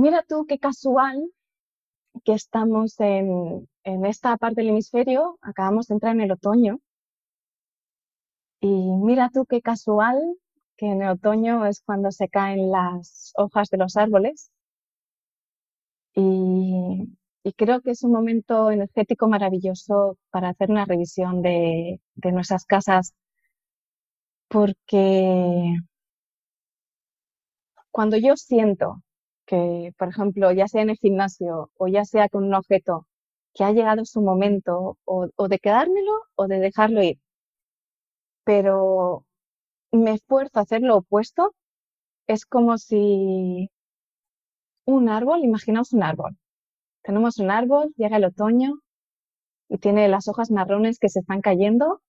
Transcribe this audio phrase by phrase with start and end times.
[0.00, 1.30] mira tú qué casual
[2.24, 6.80] que estamos en, en esta parte del hemisferio, acabamos de entrar en el otoño,
[8.60, 10.18] y mira tú qué casual
[10.76, 14.50] que en el otoño es cuando se caen las hojas de los árboles.
[16.14, 17.16] Y,
[17.56, 23.12] creo que es un momento energético maravilloso para hacer una revisión de, de nuestras casas,
[24.48, 25.76] porque
[27.90, 29.02] cuando yo siento
[29.50, 33.08] que, por ejemplo, ya sea en el gimnasio o ya sea con un objeto,
[33.54, 37.18] que ha llegado su momento o, de quedármelo o de dejarlo ir,
[38.44, 39.26] pero
[39.92, 41.54] me esfuerzo a hacer lo opuesto,
[42.28, 43.70] es como si
[44.84, 46.36] un árbol, imaginaos un árbol.
[47.02, 48.74] Tenemos un árbol, llega el otoño
[49.68, 52.02] y tiene las hojas marrones que se están cayendo,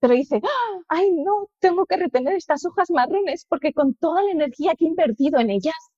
[0.00, 0.80] pero dice, ¡Ah!
[0.88, 4.88] ay no, tengo que retener estas hojas marrones porque con toda la energía que he
[4.88, 5.93] invertido en ellas,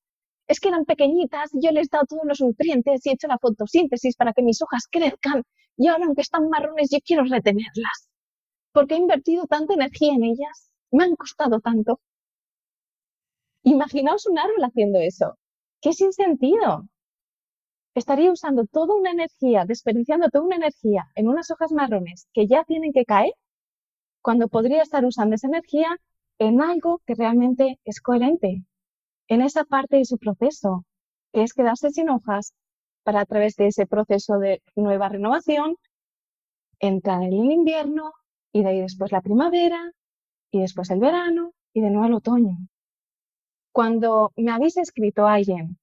[0.48, 3.28] es que eran pequeñitas y yo les he dado todos los nutrientes y he hecho
[3.28, 5.42] la fotosíntesis para que mis hojas crezcan
[5.76, 8.08] y ahora aunque están marrones yo quiero retenerlas
[8.76, 11.98] porque he invertido tanta energía en ellas, me han costado tanto.
[13.62, 15.38] Imaginaos un árbol haciendo eso.
[15.80, 16.86] ¡Qué sin sentido!
[17.94, 22.64] Estaría usando toda una energía, desperdiciando toda una energía en unas hojas marrones que ya
[22.64, 23.32] tienen que caer,
[24.20, 25.96] cuando podría estar usando esa energía
[26.38, 28.62] en algo que realmente es coherente,
[29.28, 30.84] en esa parte de su proceso,
[31.32, 32.54] que es quedarse sin hojas
[33.02, 35.76] para a través de ese proceso de nueva renovación,
[36.78, 38.12] entrar en el invierno,
[38.52, 39.92] y de ahí después la primavera,
[40.50, 42.56] y después el verano, y de nuevo el otoño.
[43.72, 45.78] Cuando me habéis escrito a alguien,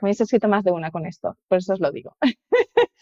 [0.00, 2.16] me habéis escrito más de una con esto, por eso os lo digo,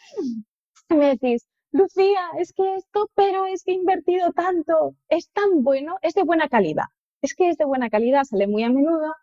[0.91, 5.99] me decís, Lucía, es que esto, pero es que he invertido tanto, es tan bueno,
[6.03, 6.87] es de buena calidad.
[7.23, 9.15] Es que es de buena calidad, sale muy a menudo,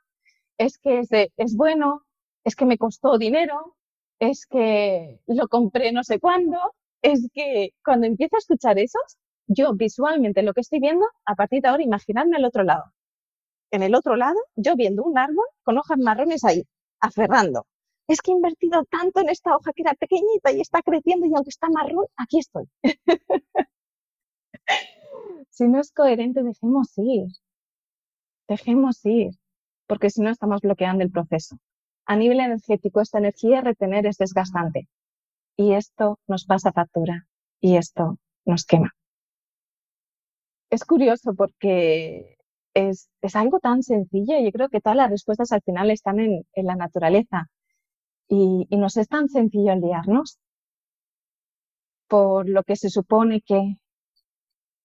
[0.57, 1.01] es que
[1.37, 2.03] es, bueno,
[2.43, 3.75] es que me costó dinero,
[4.19, 6.57] es que lo compré no sé cuándo,
[7.01, 9.17] es que cuando empiezo a escuchar esos,
[9.47, 12.85] yo visualmente lo que estoy viendo, a partir de ahora, imaginarme al otro lado.
[13.71, 16.63] En el otro lado, yo viendo un árbol con hojas marrones ahí,
[16.99, 17.65] aferrando.
[18.07, 21.33] Es que he invertido tanto en esta hoja que era pequeñita y está creciendo y
[21.35, 22.65] aunque está marrón, aquí estoy.
[25.49, 27.27] si no es coherente, dejemos ir.
[28.47, 29.31] Dejemos ir,
[29.87, 31.57] porque si no estamos bloqueando el proceso.
[32.05, 34.87] A nivel energético, esta energía retener es desgastante.
[35.57, 37.27] Y esto nos pasa factura.
[37.59, 38.93] Y esto nos quema
[40.69, 42.37] es curioso porque
[42.73, 44.39] es, es, algo tan sencillo.
[44.39, 47.49] Yo creo que todas las respuestas al final están en, en la naturaleza
[48.27, 50.39] y, y, nos es tan sencillo liarnos
[52.07, 53.77] por lo que se supone que...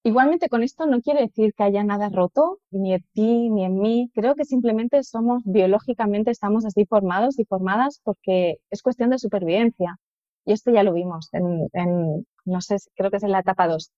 [0.05, 3.79] Igualmente con esto no quiere decir que haya nada roto, ni en ti, ni en
[3.79, 4.11] mí.
[4.15, 9.99] Creo que simplemente somos biológicamente, estamos así formados y formadas porque es cuestión de supervivencia.
[10.45, 13.69] Y esto ya lo vimos en, en no sé, creo que es en la etapa
[13.69, 13.93] 2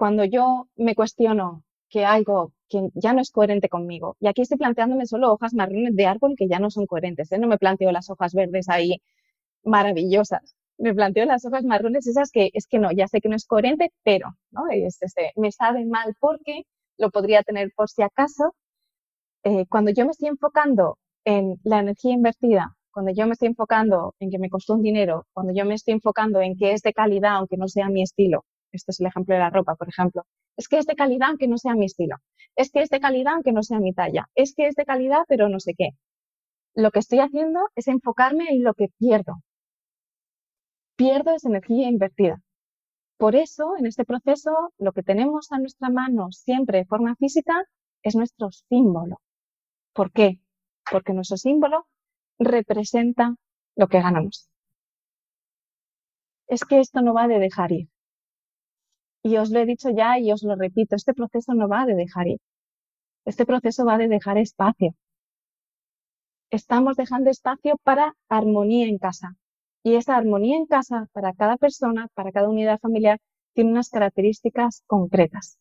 [0.00, 4.56] cuando yo me cuestiono que algo que ya no es coherente conmigo, y aquí estoy
[4.58, 7.38] planteándome solo hojas marrones de árbol que ya no son coherentes, ¿eh?
[7.38, 9.02] no me planteo las hojas verdes ahí
[9.64, 13.36] maravillosas, me planteo las hojas marrones esas que es que no, ya sé que no
[13.36, 14.62] es coherente, pero ¿no?
[14.70, 16.62] es, este, me sabe mal porque
[16.98, 18.54] lo podría tener por si acaso.
[19.44, 24.14] Eh, cuando yo me estoy enfocando en la energía invertida, cuando yo me estoy enfocando
[24.18, 26.92] en que me costó un dinero, cuando yo me estoy enfocando en que es de
[26.92, 30.24] calidad, aunque no sea mi estilo, este es el ejemplo de la ropa, por ejemplo.
[30.56, 32.16] Es que es de calidad aunque no sea mi estilo.
[32.56, 34.28] Es que es de calidad aunque no sea mi talla.
[34.34, 35.90] Es que es de calidad pero no sé qué.
[36.74, 39.42] Lo que estoy haciendo es enfocarme en lo que pierdo.
[41.00, 42.42] Pierdo esa energía invertida.
[43.16, 47.64] Por eso, en este proceso, lo que tenemos a nuestra mano siempre de forma física
[48.02, 49.16] es nuestro símbolo.
[49.94, 50.40] ¿Por qué?
[50.92, 51.86] Porque nuestro símbolo
[52.38, 53.34] representa
[53.76, 54.50] lo que ganamos.
[56.48, 57.88] Es que esto no va de dejar ir.
[59.22, 61.94] Y os lo he dicho ya y os lo repito, este proceso no va de
[61.94, 62.40] dejar ir.
[63.24, 64.94] Este proceso va de dejar espacio.
[66.50, 69.38] Estamos dejando espacio para armonía en casa.
[69.84, 73.18] Y esa armonía en casa para cada persona, para cada unidad familiar,
[73.54, 75.58] tiene unas características concretas.